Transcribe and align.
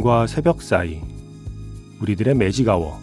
밤과 0.00 0.26
새벽 0.26 0.62
사이 0.62 1.00
우리들의 2.00 2.34
매직아워 2.34 3.00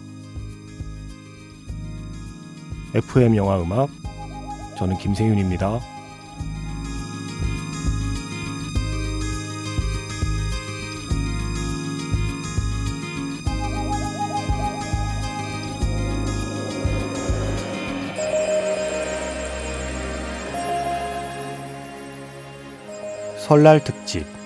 FM 2.94 3.36
영화 3.36 3.60
음악 3.60 3.88
저는 4.76 4.98
김세윤입니다. 4.98 5.80
설날 23.38 23.82
특집 23.82 24.37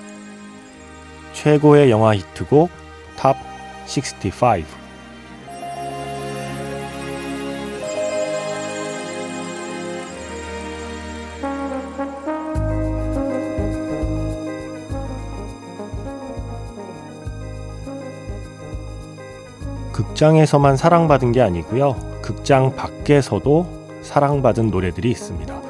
최고의 1.42 1.90
영화 1.90 2.14
히트곡 2.14 2.70
탑 3.16 3.36
65. 3.84 4.62
극장에서만 19.90 20.76
사랑받은 20.76 21.32
게 21.32 21.40
아니고요. 21.40 21.96
극장 22.22 22.76
밖에서도 22.76 23.66
사랑받은 24.02 24.70
노래들이 24.70 25.10
있습니다. 25.10 25.61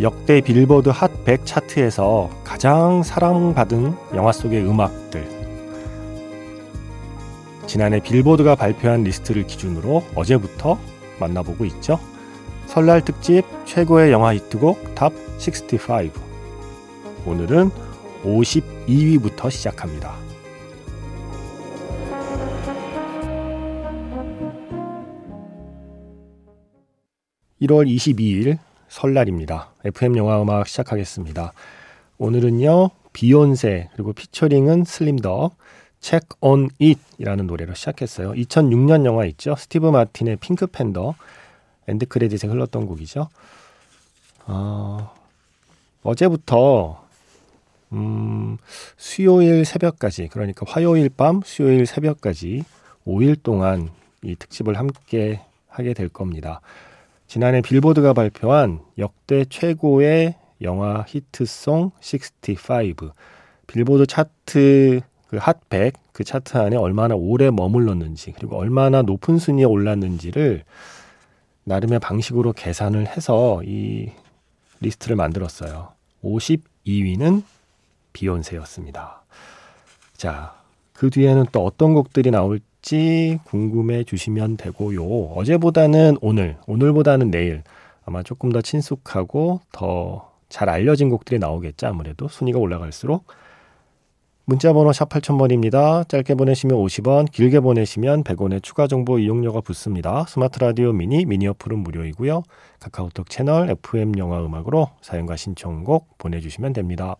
역대 0.00 0.40
빌보드 0.40 0.88
핫 0.88 1.24
100 1.24 1.44
차트에서 1.44 2.30
가장 2.44 3.02
사랑받은 3.02 3.94
영화 4.14 4.32
속의 4.32 4.64
음악들. 4.66 5.28
지난해 7.66 8.00
빌보드가 8.00 8.54
발표한 8.54 9.04
리스트를 9.04 9.46
기준으로 9.46 10.02
어제부터 10.14 10.78
만나보고 11.20 11.64
있죠. 11.66 12.00
설날 12.66 13.04
특집 13.04 13.44
최고의 13.66 14.12
영화 14.12 14.34
히트곡 14.34 14.94
Top 14.94 15.12
65. 15.38 16.10
오늘은 17.26 17.70
52위부터 18.24 19.50
시작합니다. 19.50 20.14
1월 27.60 27.86
22일 27.86 28.58
설날입니다. 28.92 29.70
FM 29.86 30.18
영화 30.18 30.40
음악 30.42 30.68
시작하겠습니다. 30.68 31.54
오늘은요, 32.18 32.90
비욘세, 33.14 33.88
그리고 33.94 34.12
피처링은 34.12 34.84
Slim 34.84 35.16
Thug, 35.16 35.56
Check 36.00 36.28
on 36.42 36.68
It 36.80 37.00
이라는 37.16 37.46
노래로 37.46 37.72
시작했어요. 37.72 38.32
2006년 38.32 39.06
영화 39.06 39.24
있죠? 39.26 39.56
스티브 39.56 39.86
마틴의 39.86 40.36
핑크 40.36 40.66
팬더, 40.66 41.14
end 41.88 42.06
credit에 42.06 42.50
흘렀던 42.50 42.86
곡이죠. 42.86 43.28
어, 44.44 45.14
어제부터, 46.02 47.02
음, 47.92 48.58
수요일 48.98 49.64
새벽까지, 49.64 50.28
그러니까 50.28 50.66
화요일 50.68 51.08
밤, 51.08 51.40
수요일 51.46 51.86
새벽까지 51.86 52.64
5일 53.06 53.42
동안 53.42 53.88
이 54.22 54.36
특집을 54.36 54.78
함께 54.78 55.40
하게 55.68 55.94
될 55.94 56.10
겁니다. 56.10 56.60
지난해 57.32 57.62
빌보드가 57.62 58.12
발표한 58.12 58.80
역대 58.98 59.46
최고의 59.46 60.34
영화 60.60 61.02
히트송 61.08 61.92
65 62.02 63.14
빌보드 63.66 64.04
차트 64.04 65.00
그 65.28 65.38
핫100 65.38 65.94
그 66.12 66.24
차트 66.24 66.58
안에 66.58 66.76
얼마나 66.76 67.14
오래 67.14 67.48
머물렀는지 67.50 68.32
그리고 68.32 68.58
얼마나 68.58 69.00
높은 69.00 69.38
순위에 69.38 69.64
올랐는지를 69.64 70.64
나름의 71.64 72.00
방식으로 72.00 72.52
계산을 72.52 73.06
해서 73.06 73.62
이 73.64 74.10
리스트를 74.80 75.16
만들었어요. 75.16 75.92
52위는 76.22 77.44
비욘세였습니다. 78.12 79.22
자, 80.18 80.54
그 80.92 81.08
뒤에는 81.08 81.46
또 81.50 81.64
어떤 81.64 81.94
곡들이 81.94 82.30
나올 82.30 82.60
지 82.82 82.96
될지 82.96 83.38
궁금해 83.44 84.04
주시면 84.04 84.56
되고요. 84.58 85.04
어제보다는 85.36 86.18
오늘, 86.20 86.58
오늘보다는 86.66 87.30
내일 87.30 87.62
아마 88.04 88.22
조금 88.22 88.50
더 88.50 88.60
친숙하고 88.60 89.60
더 89.72 90.32
잘 90.52 90.68
알려진 90.68 91.08
곡들이 91.08 91.38
나오겠죠. 91.38 91.86
아무래도 91.86 92.28
순위가 92.28 92.58
올라갈수록 92.58 93.24
문자 94.44 94.74
번호 94.74 94.92
샵 94.92 95.08
8000번입니다. 95.08 96.06
짧게 96.08 96.34
보내시면 96.34 96.76
50원, 96.76 97.30
길게 97.30 97.60
보내시면 97.60 98.22
100원의 98.22 98.62
추가 98.62 98.86
정보 98.86 99.18
이용료가 99.18 99.62
붙습니다. 99.62 100.26
스마트 100.28 100.58
라디오 100.58 100.92
미니, 100.92 101.24
미니 101.24 101.46
어플은 101.46 101.78
무료이고요. 101.78 102.42
카카오톡 102.80 103.30
채널 103.30 103.70
FM 103.70 104.18
영화 104.18 104.44
음악으로 104.44 104.90
사연과 105.00 105.36
신청곡 105.36 106.18
보내주시면 106.18 106.74
됩니다. 106.74 107.16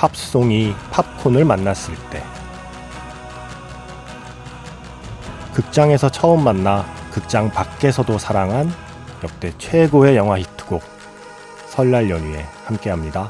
팝송이 0.00 0.74
팝콘을 0.90 1.44
만났을 1.44 1.94
때 2.08 2.22
극장에서 5.52 6.08
처음 6.08 6.42
만나 6.42 6.86
극장 7.12 7.50
밖에서도 7.50 8.16
사랑한 8.16 8.72
역대 9.22 9.52
최고의 9.58 10.16
영화 10.16 10.38
히트곡 10.38 10.82
설날 11.68 12.08
연휴에 12.08 12.46
함께합니다. 12.64 13.28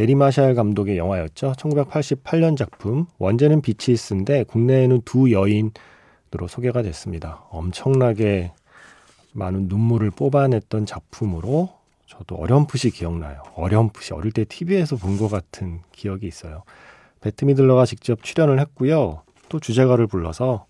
게리 0.00 0.14
마샬 0.14 0.54
감독의 0.54 0.96
영화였죠. 0.96 1.52
1988년 1.58 2.56
작품. 2.56 3.04
원제는 3.18 3.60
비치스인데 3.60 4.44
국내에는 4.44 5.02
두 5.04 5.30
여인으로 5.30 6.48
소개가 6.48 6.80
됐습니다. 6.80 7.44
엄청나게 7.50 8.52
많은 9.34 9.68
눈물을 9.68 10.10
뽑아냈던 10.12 10.86
작품으로 10.86 11.74
저도 12.06 12.36
어렴풋이 12.36 12.92
기억나요. 12.92 13.42
어렴풋이 13.54 14.14
어릴 14.14 14.32
때 14.32 14.46
TV에서 14.46 14.96
본 14.96 15.18
것 15.18 15.28
같은 15.28 15.80
기억이 15.92 16.26
있어요. 16.26 16.62
배트 17.20 17.44
미들러가 17.44 17.84
직접 17.84 18.22
출연을 18.22 18.58
했고요. 18.58 19.20
또 19.50 19.60
주제가를 19.60 20.06
불러서 20.06 20.64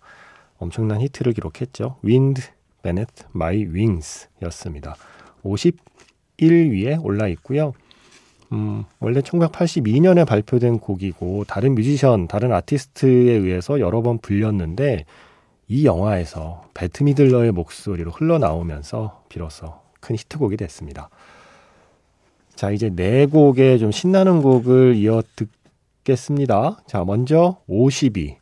엄청난 0.57 0.99
히트를 0.99 1.31
기록했죠. 1.31 1.99
Wind 2.03 2.41
Beneath 2.83 3.23
My 3.33 3.63
Wings 3.65 4.27
였습니다. 4.41 4.97
51위에 5.45 7.01
올라 7.01 7.29
있고요. 7.29 7.71
음, 8.51 8.83
원래 8.99 9.21
1982년에 9.21 10.27
발표된 10.27 10.79
곡이고 10.79 11.45
다른 11.45 11.73
뮤지션, 11.75 12.27
다른 12.27 12.51
아티스트에 12.51 13.33
의해서 13.33 13.79
여러 13.79 14.01
번 14.01 14.17
불렸는데 14.17 15.05
이 15.67 15.85
영화에서 15.85 16.65
배트 16.73 17.03
미들러의 17.03 17.53
목소리로 17.53 18.11
흘러나오면서 18.11 19.23
비로소 19.29 19.75
큰 20.01 20.15
히트곡이 20.17 20.57
됐습니다. 20.57 21.09
자, 22.55 22.71
이제 22.71 22.89
네 22.89 23.25
곡의 23.25 23.79
좀 23.79 23.91
신나는 23.91 24.41
곡을 24.41 24.95
이어 24.95 25.23
듣겠습니다. 26.03 26.81
자, 26.87 27.05
먼저 27.05 27.61
52. 27.67 28.37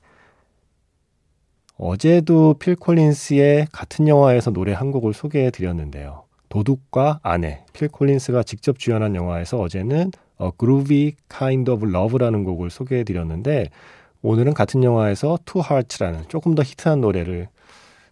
어제도 1.78 2.56
필 2.56 2.76
콜린스의 2.76 3.68
같은 3.72 4.08
영화에서 4.08 4.52
노래 4.52 4.74
한 4.74 4.92
곡을 4.92 5.14
소개해 5.14 5.52
드렸는데요. 5.52 6.24
도둑과 6.50 7.19
아내 7.24 7.63
필 7.74 7.88
콜린스가 7.88 8.44
직접 8.44 8.78
주연한 8.80 9.16
영화에서 9.16 9.60
어제는 9.60 10.12
A 10.42 10.51
Groovy 10.57 11.13
Kind 11.30 11.72
of 11.72 11.88
Love라는 11.88 12.44
곡을 12.44 12.69
소개해 12.69 13.04
드렸는데 13.04 13.69
오늘은 14.22 14.54
같은 14.54 14.84
영화에서 14.84 15.38
Two 15.46 15.63
Hearts라는 15.63 16.28
조금 16.28 16.56
더 16.56 16.63
히트한 16.63 17.01
노래를 17.01 17.48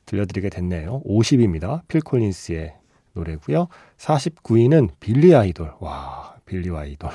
들려드리게 0.06 0.50
됐네요. 0.50 1.02
50입니다. 1.04 1.82
필 1.88 2.02
콜린스의 2.02 2.74
노래고요. 3.14 3.68
49위는 3.98 4.92
빌리 5.00 5.36
아이돌. 5.36 5.74
와, 5.80 6.36
빌리 6.46 6.74
아이돌. 6.74 7.10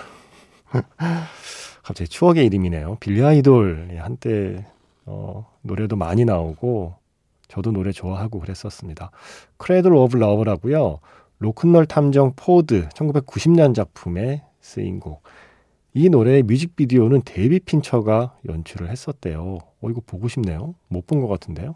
갑자기 1.82 2.08
추억의 2.08 2.44
이름이네요. 2.46 2.98
빌리 3.00 3.22
아이돌. 3.24 3.98
한때 3.98 4.66
어, 5.06 5.46
노래도 5.62 5.96
많이 5.96 6.24
나오고 6.24 6.94
저도 7.52 7.70
노래 7.70 7.92
좋아하고 7.92 8.40
그랬었습니다. 8.40 9.10
Cradle 9.58 9.92
of 9.92 10.16
Love라고요. 10.16 11.00
로큰롤 11.38 11.84
탐정 11.84 12.32
포드 12.34 12.88
1990년 12.88 13.74
작품에 13.74 14.42
쓰인 14.62 15.00
곡. 15.00 15.22
이 15.92 16.08
노래의 16.08 16.44
뮤직비디오는 16.44 17.20
데이빗 17.26 17.60
핀처가 17.60 18.38
연출을 18.48 18.88
했었대요. 18.88 19.58
어, 19.82 19.90
이거 19.90 20.00
보고 20.06 20.28
싶네요. 20.28 20.74
못 20.88 21.06
본 21.06 21.20
것 21.20 21.28
같은데요. 21.28 21.74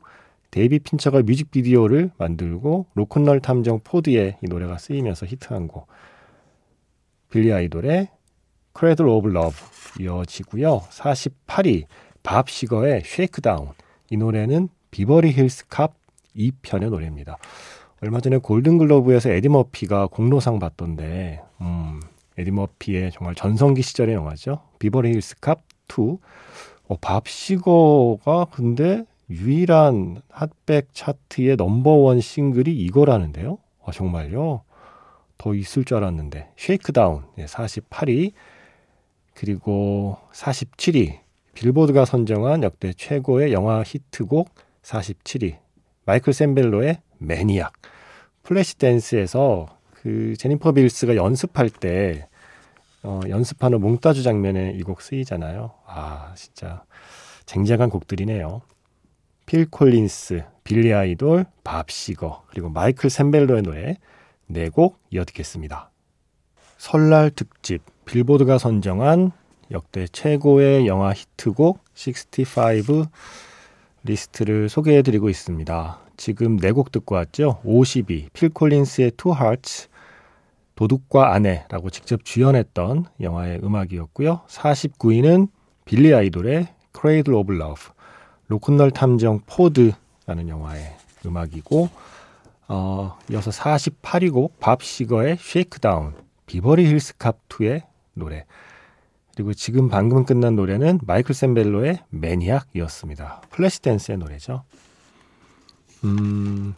데이빗 0.50 0.78
핀처가 0.78 1.20
뮤직비디오를 1.20 2.10
만들고 2.16 2.86
로큰롤 2.94 3.40
탐정 3.40 3.80
포드에 3.84 4.38
이 4.42 4.46
노래가 4.48 4.78
쓰이면서 4.78 5.26
히트한 5.26 5.68
곡. 5.68 5.88
빌리 7.28 7.52
아이돌의 7.52 8.08
Cradle 8.72 9.06
of 9.06 9.28
Love 9.28 9.54
이어지고요. 10.00 10.80
48위 10.90 11.84
밥 12.22 12.48
시거의 12.48 13.02
Shakedown. 13.04 13.68
이 14.08 14.16
노래는 14.16 14.70
비버리 14.96 15.32
힐스 15.32 15.66
캅 15.68 15.92
2편의 16.34 16.88
노래입니다. 16.88 17.36
얼마 18.00 18.18
전에 18.18 18.38
골든글로브에서 18.38 19.28
에디 19.28 19.50
머피가 19.50 20.06
공로상 20.06 20.58
받던데, 20.58 21.42
음, 21.60 22.00
에디 22.38 22.50
머피의 22.50 23.12
정말 23.12 23.34
전성기 23.34 23.82
시절의 23.82 24.14
영화죠. 24.14 24.62
비버리 24.78 25.10
힐스 25.10 25.36
캅 25.40 25.60
2. 25.86 26.16
어, 26.88 26.96
밥 26.98 27.28
시거가 27.28 28.46
근데 28.46 29.04
유일한 29.28 30.22
핫백 30.30 30.94
차트의 30.94 31.56
넘버원 31.56 32.22
싱글이 32.22 32.74
이거라는데요. 32.74 33.58
아, 33.84 33.92
정말요? 33.92 34.62
더 35.36 35.54
있을 35.54 35.84
줄 35.84 35.98
알았는데. 35.98 36.52
Shakedown 36.56 37.24
48위. 37.36 38.32
그리고 39.34 40.16
47위. 40.32 41.18
빌보드가 41.52 42.06
선정한 42.06 42.62
역대 42.62 42.94
최고의 42.94 43.52
영화 43.52 43.82
히트곡 43.82 44.65
47위. 44.86 45.58
마이클 46.04 46.32
샌벨로의 46.32 47.00
Maniac. 47.18 47.72
플래시 48.42 48.78
댄스에서 48.78 49.66
그 49.92 50.34
제니퍼 50.38 50.72
빌스가 50.72 51.16
연습할 51.16 51.68
때 51.70 52.28
어, 53.02 53.20
연습하는 53.28 53.80
몽타주 53.80 54.22
장면에 54.22 54.72
이 54.76 54.82
곡 54.82 55.00
쓰이잖아요. 55.02 55.72
아, 55.86 56.32
진짜 56.36 56.84
쟁쟁한 57.46 57.90
곡들이네요. 57.90 58.62
필 59.46 59.68
콜린스, 59.70 60.44
빌리 60.64 60.92
아이돌, 60.92 61.46
밥 61.62 61.90
시거, 61.90 62.44
그리고 62.48 62.68
마이클 62.68 63.10
샌벨로의 63.10 63.62
노래 63.62 63.96
네 64.46 64.68
곡 64.70 64.98
이어 65.10 65.24
듣겠습니다. 65.24 65.90
설날 66.78 67.30
특집 67.30 67.82
빌보드가 68.04 68.58
선정한 68.58 69.32
역대 69.72 70.06
최고의 70.06 70.86
영화 70.86 71.12
히트곡 71.12 71.80
65 71.94 73.06
리스트를 74.06 74.68
소개해 74.68 75.02
드리고 75.02 75.28
있습니다. 75.28 75.98
지금 76.16 76.56
네 76.56 76.72
곡 76.72 76.90
듣고 76.92 77.14
왔죠. 77.16 77.60
52, 77.64 78.30
필 78.32 78.48
콜린스의 78.48 79.12
Two 79.16 79.36
Hearts, 79.36 79.88
도둑과 80.76 81.32
아내라고 81.34 81.90
직접 81.90 82.24
주연했던 82.24 83.06
영화의 83.20 83.60
음악이었고요. 83.62 84.40
49위는 84.48 85.48
빌리 85.84 86.14
아이돌의 86.14 86.68
Cradle 86.98 87.38
of 87.38 87.52
Love, 87.54 87.84
로큰롤 88.48 88.90
탐정 88.92 89.40
포드라는 89.46 90.48
영화의 90.48 90.94
음악이고, 91.26 91.88
어, 92.68 93.18
이어서 93.30 93.50
48위 93.50 94.32
곡 94.32 94.58
밥 94.60 94.82
시거의 94.82 95.32
Shakedown, 95.32 96.14
비버리 96.46 96.86
힐스 96.86 97.14
캅2의 97.18 97.82
노래, 98.14 98.44
그리고 99.36 99.52
지금 99.52 99.90
방금 99.90 100.24
끝난 100.24 100.56
노래는 100.56 101.00
마이클 101.02 101.34
샌벨로의 101.34 102.02
Maniac이었습니다. 102.08 103.42
플래시 103.50 103.82
댄스의 103.82 104.16
노래죠. 104.16 104.64
음, 106.04 106.74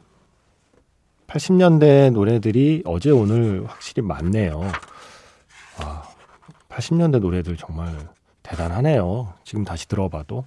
80년대 1.28 2.10
노래들이 2.10 2.82
어제 2.84 3.10
오늘 3.10 3.64
확실히 3.64 4.02
많네요. 4.02 4.58
와, 4.58 6.02
80년대 6.68 7.20
노래들 7.20 7.56
정말 7.56 7.96
대단하네요. 8.42 9.34
지금 9.44 9.64
다시 9.64 9.86
들어봐도. 9.86 10.44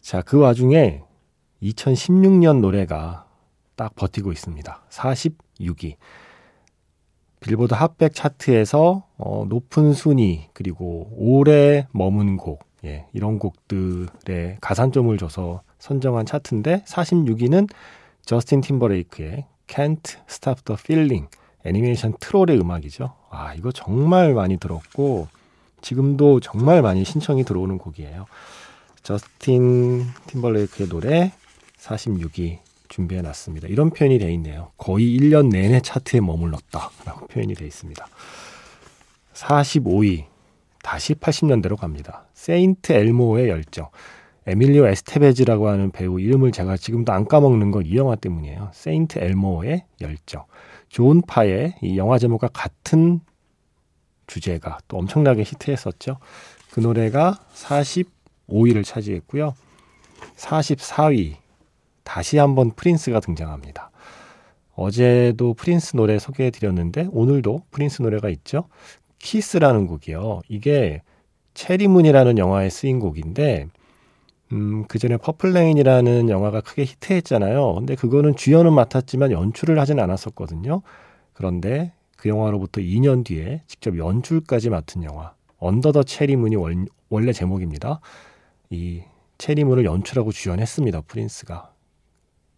자, 0.00 0.22
그 0.22 0.38
와중에 0.38 1.04
2016년 1.62 2.60
노래가 2.60 3.26
딱 3.76 3.94
버티고 3.94 4.32
있습니다. 4.32 4.82
46위. 4.90 5.94
빌보드 7.42 7.74
핫백 7.74 8.14
차트에서 8.14 9.04
어, 9.18 9.44
높은 9.48 9.92
순위 9.92 10.46
그리고 10.52 11.08
오래 11.12 11.86
머문 11.92 12.36
곡 12.36 12.64
예, 12.84 13.06
이런 13.12 13.38
곡들의 13.38 14.58
가산점을 14.60 15.16
줘서 15.18 15.62
선정한 15.78 16.26
차트인데 16.26 16.82
46위는 16.86 17.68
저스틴 18.24 18.60
팀버레이크의 18.60 19.46
Can't 19.66 20.18
Stop 20.28 20.62
the 20.64 20.76
Feeling 20.78 21.28
애니메이션 21.64 22.14
트롤의 22.18 22.58
음악이죠. 22.58 23.12
아 23.30 23.54
이거 23.54 23.70
정말 23.72 24.34
많이 24.34 24.56
들었고 24.56 25.28
지금도 25.80 26.40
정말 26.40 26.82
많이 26.82 27.04
신청이 27.04 27.44
들어오는 27.44 27.78
곡이에요. 27.78 28.26
저스틴 29.02 30.04
팀버레이크의 30.28 30.88
노래 30.88 31.32
46위 31.78 32.58
준비해 32.92 33.22
놨습니다. 33.22 33.68
이런 33.68 33.88
표현이 33.88 34.18
되어 34.18 34.28
있네요. 34.32 34.70
거의 34.76 35.18
1년 35.18 35.48
내내 35.48 35.80
차트에 35.80 36.20
머물렀다. 36.20 36.90
라고 37.06 37.26
표현이 37.26 37.54
되어 37.54 37.66
있습니다. 37.66 38.06
45위. 39.32 40.26
다시 40.82 41.14
80년대로 41.14 41.76
갑니다. 41.78 42.26
세인트 42.34 42.92
엘모의 42.92 43.48
열정. 43.48 43.88
에밀리오 44.46 44.86
에스테베즈라고 44.88 45.68
하는 45.68 45.90
배우 45.90 46.20
이름을 46.20 46.52
제가 46.52 46.76
지금도 46.76 47.12
안 47.12 47.26
까먹는 47.26 47.70
건 47.70 47.86
이 47.86 47.96
영화 47.96 48.14
때문이에요. 48.14 48.70
세인트 48.74 49.20
엘모의 49.20 49.84
열정. 50.02 50.44
존 50.90 51.22
파의 51.22 51.76
이 51.80 51.96
영화 51.96 52.18
제목과 52.18 52.48
같은 52.48 53.20
주제가 54.26 54.80
또 54.88 54.98
엄청나게 54.98 55.44
히트했었죠. 55.44 56.18
그 56.72 56.80
노래가 56.80 57.38
45위를 57.54 58.84
차지했고요. 58.84 59.54
44위 60.36 61.41
다시 62.04 62.38
한번 62.38 62.70
프린스가 62.70 63.20
등장합니다. 63.20 63.90
어제도 64.74 65.54
프린스 65.54 65.96
노래 65.96 66.18
소개해 66.18 66.50
드렸는데 66.50 67.08
오늘도 67.12 67.62
프린스 67.70 68.02
노래가 68.02 68.28
있죠. 68.30 68.64
키스라는 69.18 69.86
곡이요. 69.86 70.40
이게 70.48 71.02
체리문이라는 71.54 72.38
영화에 72.38 72.70
쓰인 72.70 72.98
곡인데 72.98 73.68
음, 74.52 74.84
그 74.86 74.98
전에 74.98 75.16
Purple 75.16 75.56
Rain이라는 75.56 76.28
영화가 76.28 76.60
크게 76.60 76.84
히트했잖아요. 76.84 77.74
근데 77.74 77.94
그거는 77.94 78.36
주연은 78.36 78.72
맡았지만 78.72 79.30
연출을 79.30 79.78
하진 79.78 79.98
않았었거든요. 79.98 80.82
그런데 81.32 81.92
그 82.16 82.28
영화로부터 82.28 82.80
2년 82.80 83.24
뒤에 83.24 83.62
직접 83.66 83.96
연출까지 83.96 84.70
맡은 84.70 85.04
영화 85.04 85.32
Under 85.58 85.92
the 85.92 86.02
Cherry 86.02 86.31
Moon이 86.31 86.56
원래 87.08 87.32
제목입니다. 87.32 88.00
이 88.70 89.02
체리문을 89.38 89.84
연출하고 89.84 90.32
주연했습니다. 90.32 91.02
프린스가. 91.02 91.71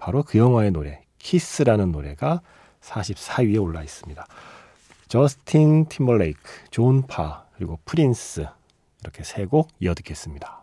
바로 0.05 0.23
그 0.23 0.37
영화의 0.37 0.71
노래 0.71 1.01
키스라는 1.19 1.91
노래가 1.91 2.43
44위에 2.83 3.63
올라 3.63 3.83
있습니다. 3.83 4.27
저스틴 5.09 5.87
팀벌레이크, 5.87 6.41
존 6.71 7.07
파, 7.07 7.47
그리고 7.57 7.79
프린스 7.87 8.47
이렇게 9.01 9.25
세 9.25 9.47
곡 9.47 9.71
이어 9.81 9.95
듣겠습니다. 9.95 10.63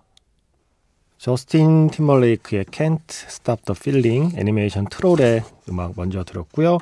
저스틴 1.18 1.90
팀벌레이크의 1.90 2.66
Can't 2.66 3.02
Stop 3.10 3.64
the 3.64 3.76
Feeling 3.76 4.38
애니메이션 4.40 4.86
트롤의 4.86 5.42
음악 5.70 5.94
먼저 5.96 6.24
들었고요. 6.24 6.78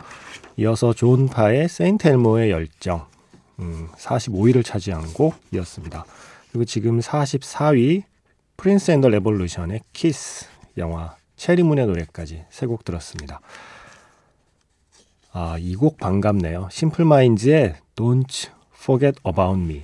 이어서 0.58 0.92
존 0.92 1.30
파의 1.30 1.70
세인트 1.70 2.10
엘모의 2.10 2.52
열정 2.52 3.06
음, 3.60 3.88
45위를 3.96 4.66
차지한 4.66 5.14
곡이었습니다. 5.14 6.04
그리고 6.52 6.66
지금 6.66 7.00
44위 7.00 8.04
프린스 8.58 8.92
앤더 8.92 9.08
레볼루션의 9.08 9.80
키스 9.94 10.46
영화 10.78 11.19
체리문의 11.40 11.88
노래까지 11.88 12.44
세 12.50 12.68
곡 12.68 12.84
들었습니다. 12.84 13.40
아, 15.32 15.58
이 15.60 15.76
곡 15.76 15.98
반갑네요. 15.98 16.68
심플마인즈의 16.72 17.76
Don't 17.96 18.50
Forget 18.76 19.20
About 19.26 19.60
Me. 19.60 19.84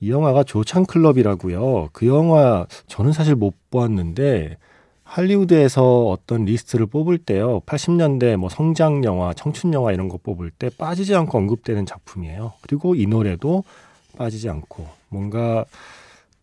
이 0.00 0.10
영화가 0.10 0.44
조찬클럽이라고요. 0.44 1.90
그 1.92 2.06
영화 2.06 2.66
저는 2.88 3.12
사실 3.12 3.34
못 3.34 3.54
보았는데 3.70 4.56
할리우드에서 5.04 6.06
어떤 6.08 6.44
리스트를 6.46 6.86
뽑을 6.86 7.18
때요. 7.18 7.60
80년대 7.60 8.36
뭐 8.36 8.48
성장 8.48 9.04
영화, 9.04 9.34
청춘 9.34 9.74
영화 9.74 9.92
이런 9.92 10.08
거 10.08 10.16
뽑을 10.16 10.50
때 10.50 10.70
빠지지 10.70 11.14
않고 11.14 11.36
언급되는 11.38 11.84
작품이에요. 11.86 12.54
그리고 12.62 12.94
이 12.94 13.06
노래도 13.06 13.62
빠지지 14.16 14.48
않고 14.48 14.88
뭔가 15.08 15.64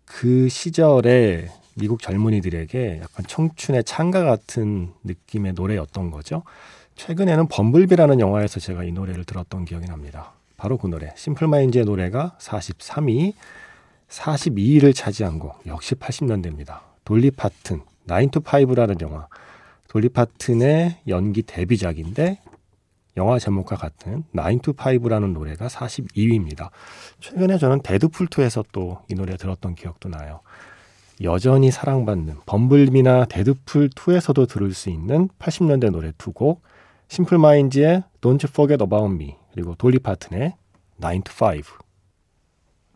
그 0.05 0.47
시절에 0.49 1.49
미국 1.75 2.01
젊은이들에게 2.01 2.99
약간 3.01 3.25
청춘의 3.27 3.83
찬가 3.83 4.23
같은 4.23 4.93
느낌의 5.03 5.53
노래였던 5.53 6.11
거죠. 6.11 6.43
최근에는 6.95 7.47
범블비라는 7.47 8.19
영화에서 8.19 8.59
제가 8.59 8.83
이 8.83 8.91
노래를 8.91 9.23
들었던 9.23 9.65
기억이 9.65 9.87
납니다. 9.87 10.33
바로 10.57 10.77
그 10.77 10.87
노래. 10.87 11.13
심플마인즈의 11.15 11.85
노래가 11.85 12.35
43위, 12.39 13.33
42위를 14.09 14.93
차지한 14.93 15.39
곡. 15.39 15.61
역시 15.65 15.95
80년대입니다. 15.95 16.79
돌리 17.05 17.31
파튼 17.31 17.81
9to5라는 18.07 18.99
영화. 19.01 19.27
돌리 19.87 20.09
파튼의 20.09 20.97
연기 21.07 21.41
데뷔작인데 21.43 22.41
영화 23.17 23.39
제목과 23.39 23.75
같은 23.75 24.23
9to5라는 24.35 25.33
노래가 25.33 25.67
42위입니다. 25.67 26.69
최근에 27.21 27.57
저는 27.57 27.81
데드풀2에서 27.81 28.65
또 28.71 29.01
이 29.09 29.15
노래 29.15 29.37
들었던 29.37 29.75
기억도 29.75 30.09
나요. 30.09 30.41
여전히 31.21 31.69
사랑받는 31.69 32.37
범블비나 32.45 33.25
데드풀 33.25 33.89
2에서도 33.89 34.47
들을 34.47 34.73
수 34.73 34.89
있는 34.89 35.27
80년대 35.37 35.91
노래 35.91 36.13
두 36.17 36.31
곡, 36.31 36.61
심플마인즈의 37.09 38.03
Don't 38.21 38.43
Forget 38.45 38.81
About 38.81 39.13
Me 39.13 39.35
그리고 39.51 39.75
돌리 39.75 39.99
파튼의 39.99 40.55
9 41.01 41.21
to 41.21 41.33
5. 41.45 41.61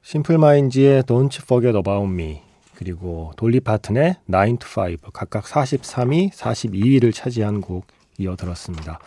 심플마인즈의 0.03 1.03
Don't 1.03 1.41
Forget 1.41 1.75
About 1.77 2.05
Me 2.05 2.41
그리고 2.75 3.33
돌리 3.35 3.59
파튼의 3.59 4.15
9 4.31 4.57
to 4.57 4.83
5 4.83 5.11
각각 5.11 5.43
43위, 5.43 6.31
42위를 6.31 7.13
차지한 7.13 7.59
곡 7.59 7.87
이어 8.17 8.37
들었습니다. 8.37 8.99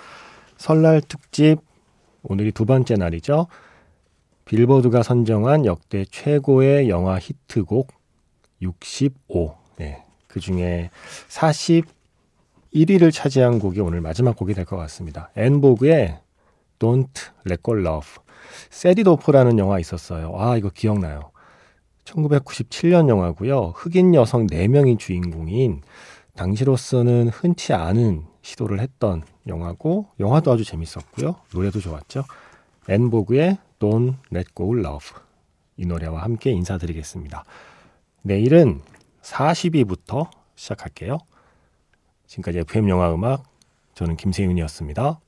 설날 0.59 1.01
특집 1.01 1.57
오늘이 2.23 2.53
두 2.53 2.67
번째 2.67 2.97
날이죠. 2.97 3.47
빌보드가 4.45 5.03
선정한 5.03 5.65
역대 5.65 6.05
최고의 6.05 6.91
영화 6.91 7.19
히트곡 7.19 7.97
65. 8.61 9.57
네. 9.77 10.05
그 10.27 10.41
중에 10.41 10.91
41위를 11.29 13.13
차지한 13.13 13.59
곡이 13.59 13.81
오늘 13.81 14.01
마지막 14.01 14.37
곡이 14.37 14.55
될 14.55 14.65
것 14.65 14.77
같습니다. 14.77 15.31
앤보그의 15.37 16.19
Don't 16.79 17.31
Let 17.47 17.63
Go 17.63 17.79
Love. 17.79 18.23
세디도프라는 18.71 19.59
영화 19.59 19.79
있었어요. 19.79 20.33
아, 20.37 20.57
이거 20.57 20.71
기억나요. 20.71 21.31
1997년 22.05 23.09
영화고요. 23.09 23.73
흑인 23.77 24.15
여성 24.15 24.47
4명이 24.47 24.99
주인공인 24.99 25.83
당시로서는 26.37 27.29
흔치 27.29 27.73
않은 27.73 28.27
시도를 28.43 28.79
했던 28.81 29.23
영화고 29.47 30.07
영화도 30.21 30.53
아주 30.53 30.65
재밌었고요. 30.65 31.35
노래도 31.53 31.81
좋았죠. 31.81 32.25
앤보그의 32.89 33.59
Don't 33.81 34.15
Let 34.33 34.51
Go 34.55 34.79
Love 34.79 35.17
이 35.79 35.87
노래와 35.87 36.23
함께 36.23 36.51
인사드리겠습니다. 36.53 37.45
내일은 38.27 38.83
40위부터 39.23 40.29
시작할게요. 40.57 41.19
지금까지 42.27 42.59
FM 42.59 42.89
영화 42.89 43.15
음악 43.15 43.45
저는 43.95 44.17
김세윤이었습니다. 44.17 45.21